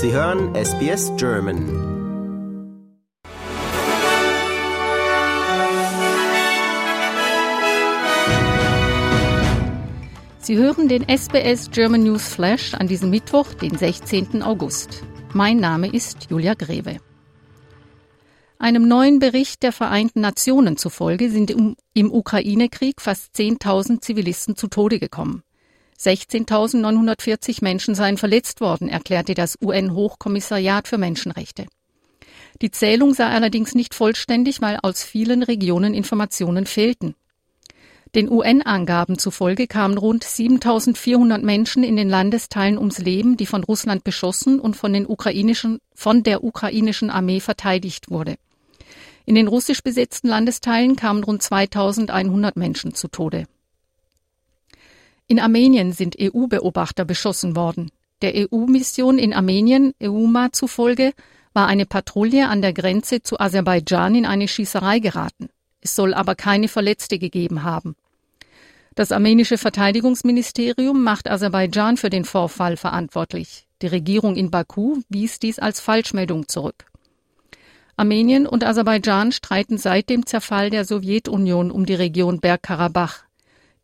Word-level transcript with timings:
Sie 0.00 0.12
hören 0.12 0.54
SBS 0.54 1.10
German. 1.16 1.58
Sie 10.38 10.56
hören 10.56 10.86
den 10.88 11.02
SBS 11.08 11.72
German 11.72 12.04
News 12.04 12.28
Flash 12.28 12.74
an 12.74 12.86
diesem 12.86 13.10
Mittwoch, 13.10 13.54
den 13.54 13.76
16. 13.76 14.40
August. 14.44 15.02
Mein 15.34 15.56
Name 15.56 15.92
ist 15.92 16.30
Julia 16.30 16.54
Greve. 16.54 16.98
Einem 18.60 18.86
neuen 18.86 19.18
Bericht 19.18 19.64
der 19.64 19.72
Vereinten 19.72 20.20
Nationen 20.20 20.76
zufolge 20.76 21.28
sind 21.28 21.50
im, 21.50 21.74
Ukraine-Krieg 22.12 23.00
fast 23.00 23.34
10.000 23.34 24.00
Zivilisten 24.00 24.54
zu 24.54 24.68
Tode 24.68 25.00
gekommen. 25.00 25.42
16.940 26.00 27.58
Menschen 27.62 27.94
seien 27.94 28.16
verletzt 28.16 28.60
worden, 28.60 28.88
erklärte 28.88 29.34
das 29.34 29.58
UN-Hochkommissariat 29.62 30.86
für 30.86 30.98
Menschenrechte. 30.98 31.66
Die 32.62 32.70
Zählung 32.70 33.14
sei 33.14 33.26
allerdings 33.26 33.74
nicht 33.74 33.94
vollständig, 33.94 34.60
weil 34.60 34.78
aus 34.82 35.02
vielen 35.02 35.42
Regionen 35.42 35.94
Informationen 35.94 36.66
fehlten. 36.66 37.14
Den 38.14 38.30
UN-Angaben 38.30 39.18
zufolge 39.18 39.66
kamen 39.66 39.98
rund 39.98 40.24
7400 40.24 41.42
Menschen 41.42 41.84
in 41.84 41.96
den 41.96 42.08
Landesteilen 42.08 42.78
ums 42.78 42.98
Leben, 42.98 43.36
die 43.36 43.46
von 43.46 43.64
Russland 43.64 44.02
beschossen 44.02 44.60
und 44.60 44.76
von, 44.76 45.06
von 45.94 46.22
der 46.22 46.42
ukrainischen 46.42 47.10
Armee 47.10 47.40
verteidigt 47.40 48.10
wurde. 48.10 48.36
In 49.26 49.34
den 49.34 49.46
russisch 49.46 49.82
besetzten 49.82 50.28
Landesteilen 50.28 50.96
kamen 50.96 51.22
rund 51.22 51.42
2100 51.42 52.56
Menschen 52.56 52.94
zu 52.94 53.08
Tode. 53.08 53.44
In 55.30 55.38
Armenien 55.38 55.92
sind 55.92 56.16
EU-Beobachter 56.18 57.04
beschossen 57.04 57.54
worden. 57.54 57.90
Der 58.22 58.32
EU-Mission 58.34 59.18
in 59.18 59.34
Armenien, 59.34 59.92
EUMA 60.02 60.52
zufolge, 60.52 61.12
war 61.52 61.66
eine 61.66 61.84
Patrouille 61.84 62.48
an 62.48 62.62
der 62.62 62.72
Grenze 62.72 63.22
zu 63.22 63.38
Aserbaidschan 63.38 64.14
in 64.14 64.24
eine 64.24 64.48
Schießerei 64.48 65.00
geraten. 65.00 65.50
Es 65.82 65.94
soll 65.94 66.14
aber 66.14 66.34
keine 66.34 66.66
Verletzte 66.66 67.18
gegeben 67.18 67.62
haben. 67.62 67.94
Das 68.94 69.12
armenische 69.12 69.58
Verteidigungsministerium 69.58 71.04
macht 71.04 71.30
Aserbaidschan 71.30 71.98
für 71.98 72.10
den 72.10 72.24
Vorfall 72.24 72.78
verantwortlich. 72.78 73.68
Die 73.82 73.86
Regierung 73.86 74.34
in 74.34 74.50
Baku 74.50 75.02
wies 75.10 75.38
dies 75.38 75.58
als 75.58 75.78
Falschmeldung 75.78 76.48
zurück. 76.48 76.86
Armenien 77.96 78.46
und 78.46 78.64
Aserbaidschan 78.64 79.32
streiten 79.32 79.76
seit 79.76 80.08
dem 80.08 80.24
Zerfall 80.24 80.70
der 80.70 80.86
Sowjetunion 80.86 81.70
um 81.70 81.84
die 81.84 81.94
Region 81.94 82.40
Bergkarabach. 82.40 83.27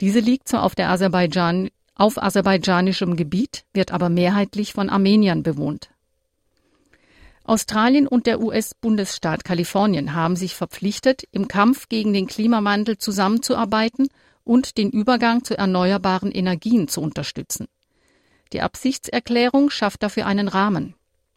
Diese 0.00 0.20
liegt 0.20 0.48
zwar 0.48 0.62
auf, 0.62 0.72
Aserbaidschan, 0.76 1.70
auf 1.94 2.22
aserbaidschanischem 2.22 3.16
Gebiet, 3.16 3.64
wird 3.72 3.92
aber 3.92 4.08
mehrheitlich 4.08 4.72
von 4.72 4.90
Armeniern 4.90 5.42
bewohnt. 5.42 5.90
Australien 7.44 8.08
und 8.08 8.26
der 8.26 8.40
US-Bundesstaat 8.40 9.44
Kalifornien 9.44 10.14
haben 10.14 10.34
sich 10.34 10.54
verpflichtet, 10.54 11.24
im 11.30 11.46
Kampf 11.46 11.88
gegen 11.90 12.14
den 12.14 12.26
Klimawandel 12.26 12.96
zusammenzuarbeiten 12.96 14.08
und 14.44 14.78
den 14.78 14.90
Übergang 14.90 15.44
zu 15.44 15.56
erneuerbaren 15.56 16.32
Energien 16.32 16.88
zu 16.88 17.02
unterstützen. 17.02 17.66
Die 18.52 18.62
Absichtserklärung 18.62 19.68
schafft 19.70 20.02
dafür 20.02 20.26
einen 20.26 20.48
Rahmen. 20.48 20.94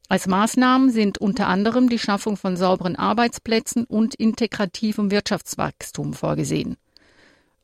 Als 0.08 0.27
Maßnahmen 0.27 0.92
sind 0.92 1.17
unter 1.17 1.47
anderem 1.47 1.89
die 1.89 1.99
Schaffung 1.99 2.38
von 2.38 2.55
sauberen 2.55 2.95
Arbeitsplätzen 2.95 3.83
und 3.83 4.16
integrativem 4.16 5.11
Wirtschaftswachstum 5.11 6.14
vorgesehen. 6.14 6.77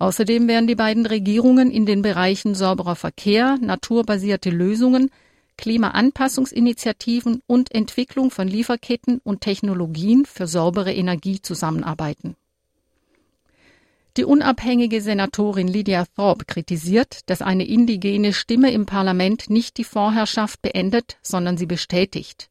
Außerdem 0.04 0.50
werden 0.50 0.68
die 0.68 0.76
beiden 0.76 1.06
Regierungen 1.06 1.72
in 1.72 1.86
den 1.86 2.02
Bereichen 2.02 2.56
sauberer 2.56 2.98
Verkehr, 2.98 3.58
naturbasierte 3.62 4.50
Lösungen, 4.50 5.10
Klimaanpassungsinitiativen 5.56 7.42
und 7.48 7.74
Entwicklung 7.74 8.30
von 8.30 8.46
Lieferketten 8.46 9.22
und 9.24 9.40
Technologien 9.40 10.26
für 10.26 10.46
saubere 10.46 10.94
Energie 10.94 11.42
zusammenarbeiten. 11.42 12.36
Die 14.18 14.26
unabhängige 14.26 15.00
Senatorin 15.00 15.70
Lydia 15.70 16.04
Thorpe 16.18 16.44
kritisiert, 16.44 17.22
dass 17.28 17.42
eine 17.42 17.66
indigene 17.66 18.34
Stimme 18.34 18.74
im 18.74 18.86
Parlament 18.86 19.50
nicht 19.50 19.78
die 19.78 19.86
Vorherrschaft 19.86 20.62
beendet, 20.62 21.16
sondern 21.22 21.56
sie 21.56 21.66
bestätigt. 21.66 22.50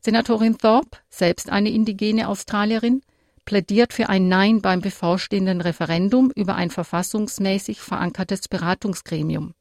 Senatorin 0.00 0.56
Thorpe, 0.56 0.96
selbst 1.10 1.50
eine 1.50 1.68
indigene 1.68 2.26
Australierin, 2.26 3.02
plädiert 3.44 3.92
für 3.92 4.08
ein 4.08 4.28
Nein 4.28 4.60
beim 4.60 4.80
bevorstehenden 4.80 5.60
Referendum 5.60 6.30
über 6.34 6.54
ein 6.54 6.70
verfassungsmäßig 6.70 7.80
verankertes 7.80 8.48
Beratungsgremium. 8.48 9.54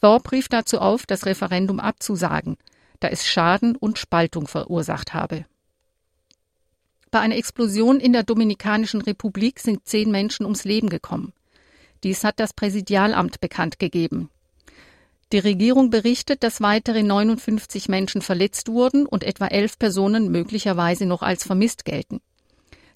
Thorpe 0.00 0.32
rief 0.32 0.48
dazu 0.48 0.80
auf, 0.80 1.06
das 1.06 1.26
Referendum 1.26 1.78
abzusagen, 1.78 2.56
da 3.00 3.08
es 3.08 3.26
Schaden 3.26 3.76
und 3.76 3.98
Spaltung 3.98 4.48
verursacht 4.48 5.14
habe. 5.14 5.44
Bei 7.12 7.20
einer 7.20 7.36
Explosion 7.36 8.00
in 8.00 8.12
der 8.12 8.22
Dominikanischen 8.22 9.02
Republik 9.02 9.60
sind 9.60 9.86
zehn 9.86 10.10
Menschen 10.10 10.44
ums 10.44 10.64
Leben 10.64 10.88
gekommen. 10.88 11.32
Dies 12.02 12.24
hat 12.24 12.40
das 12.40 12.52
Präsidialamt 12.52 13.40
bekannt 13.40 13.78
gegeben. 13.78 14.30
Die 15.30 15.38
Regierung 15.38 15.90
berichtet, 15.90 16.42
dass 16.42 16.60
weitere 16.60 17.02
59 17.02 17.88
Menschen 17.88 18.22
verletzt 18.22 18.68
wurden 18.68 19.06
und 19.06 19.24
etwa 19.24 19.46
elf 19.46 19.78
Personen 19.78 20.30
möglicherweise 20.30 21.06
noch 21.06 21.22
als 21.22 21.44
vermisst 21.44 21.84
gelten. 21.84 22.20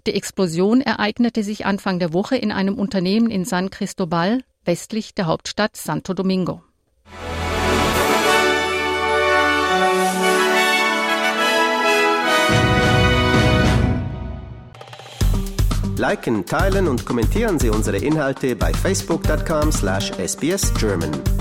Die 0.06 0.14
Explosion 0.14 0.80
ereignete 0.82 1.42
sich 1.42 1.66
Anfang 1.66 1.98
der 1.98 2.12
Woche 2.12 2.36
in 2.36 2.52
einem 2.52 2.78
Unternehmen 2.78 3.28
in 3.28 3.44
San 3.44 3.70
Cristobal, 3.70 4.44
westlich 4.64 5.16
der 5.16 5.26
Hauptstadt 5.26 5.76
Santo 5.76 6.14
Domingo. 6.14 6.62
Liken, 15.96 16.46
teilen 16.46 16.86
und 16.86 17.04
kommentieren 17.04 17.58
Sie 17.58 17.70
unsere 17.70 17.96
Inhalte 17.96 18.54
bei 18.54 18.72
facebook.com/sbsgerman. 18.72 21.35